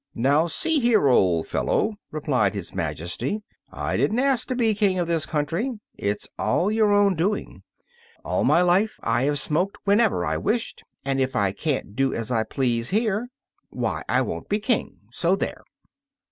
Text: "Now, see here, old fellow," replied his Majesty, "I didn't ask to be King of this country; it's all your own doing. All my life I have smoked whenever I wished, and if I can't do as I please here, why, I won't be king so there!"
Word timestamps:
"Now, 0.15 0.47
see 0.47 0.79
here, 0.79 1.07
old 1.07 1.45
fellow," 1.45 1.93
replied 2.09 2.55
his 2.55 2.73
Majesty, 2.73 3.43
"I 3.71 3.97
didn't 3.97 4.17
ask 4.17 4.47
to 4.47 4.55
be 4.55 4.73
King 4.73 4.97
of 4.97 5.05
this 5.05 5.27
country; 5.27 5.79
it's 5.95 6.27
all 6.39 6.71
your 6.71 6.91
own 6.91 7.13
doing. 7.13 7.61
All 8.25 8.43
my 8.43 8.63
life 8.63 8.99
I 9.03 9.25
have 9.25 9.37
smoked 9.37 9.77
whenever 9.83 10.25
I 10.25 10.37
wished, 10.37 10.83
and 11.05 11.21
if 11.21 11.35
I 11.35 11.51
can't 11.51 11.95
do 11.95 12.15
as 12.15 12.31
I 12.31 12.41
please 12.41 12.89
here, 12.89 13.29
why, 13.69 14.01
I 14.09 14.23
won't 14.23 14.49
be 14.49 14.59
king 14.59 15.01
so 15.11 15.35
there!" 15.35 15.63